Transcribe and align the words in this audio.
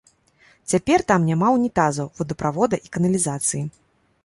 Цяпер 0.71 1.03
там 1.11 1.27
няма 1.33 1.51
ўнітазаў, 1.57 2.07
водаправода 2.21 2.75
і 2.87 2.95
каналізацыі. 2.99 3.63